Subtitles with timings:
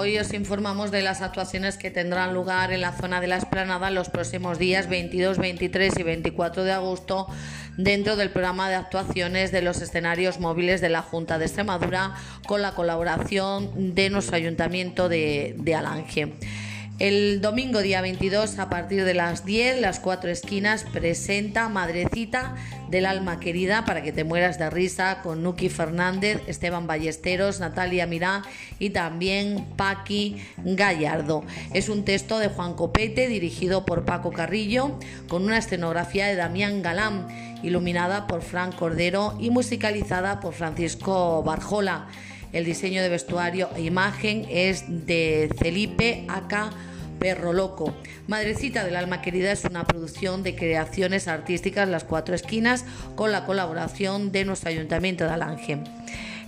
[0.00, 3.90] Hoy os informamos de las actuaciones que tendrán lugar en la zona de la Esplanada
[3.90, 7.26] los próximos días 22, 23 y 24 de agosto
[7.76, 12.14] dentro del programa de actuaciones de los escenarios móviles de la Junta de Extremadura
[12.46, 16.32] con la colaboración de nuestro ayuntamiento de, de Alange.
[16.98, 22.56] El domingo día 22 a partir de las 10, las cuatro esquinas presenta Madrecita
[22.90, 28.08] del Alma Querida para que te mueras de risa con Nuki Fernández, Esteban Ballesteros, Natalia
[28.08, 28.42] Mirá
[28.80, 31.44] y también Paqui Gallardo.
[31.72, 36.82] Es un texto de Juan Copete dirigido por Paco Carrillo con una escenografía de Damián
[36.82, 37.28] Galán
[37.62, 42.08] iluminada por Fran Cordero y musicalizada por Francisco Barjola.
[42.52, 46.70] El diseño de vestuario e imagen es de Felipe Aca
[47.18, 47.94] Perro Loco.
[48.26, 52.84] Madrecita del Alma Querida es una producción de creaciones artísticas Las Cuatro Esquinas
[53.16, 55.78] con la colaboración de nuestro Ayuntamiento de Alange.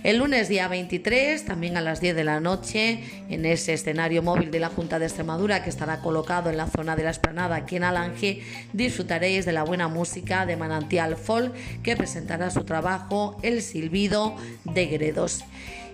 [0.03, 4.49] El lunes día 23, también a las 10 de la noche, en ese escenario móvil
[4.49, 7.75] de la Junta de Extremadura que estará colocado en la zona de la Esplanada aquí
[7.75, 8.41] en Alange,
[8.73, 11.53] disfrutaréis de la buena música de Manantial Folk
[11.83, 15.43] que presentará su trabajo El Silbido de Gredos.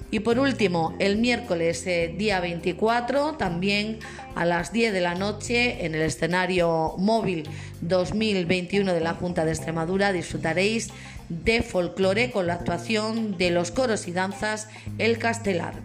[0.09, 3.99] Y por último, el miércoles eh, día 24, también
[4.35, 7.43] a las 10 de la noche, en el escenario móvil
[7.81, 10.91] 2021 de la Junta de Extremadura, disfrutaréis
[11.29, 15.75] de folclore con la actuación de los coros y danzas El Castelar.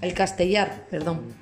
[0.00, 1.34] El Castellar, perdón.